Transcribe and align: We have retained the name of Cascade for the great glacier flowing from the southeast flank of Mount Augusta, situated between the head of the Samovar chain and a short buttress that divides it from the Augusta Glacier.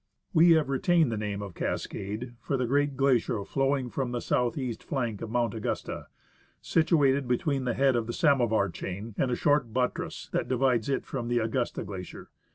We 0.33 0.53
have 0.53 0.67
retained 0.67 1.11
the 1.11 1.15
name 1.15 1.43
of 1.43 1.53
Cascade 1.53 2.33
for 2.39 2.57
the 2.57 2.65
great 2.65 2.97
glacier 2.97 3.45
flowing 3.45 3.91
from 3.91 4.11
the 4.13 4.19
southeast 4.19 4.83
flank 4.83 5.21
of 5.21 5.29
Mount 5.29 5.53
Augusta, 5.53 6.07
situated 6.59 7.27
between 7.27 7.65
the 7.65 7.75
head 7.75 7.95
of 7.95 8.07
the 8.07 8.13
Samovar 8.13 8.69
chain 8.69 9.13
and 9.19 9.29
a 9.29 9.35
short 9.35 9.73
buttress 9.73 10.27
that 10.31 10.47
divides 10.47 10.89
it 10.89 11.05
from 11.05 11.27
the 11.27 11.37
Augusta 11.37 11.83
Glacier. 11.83 12.29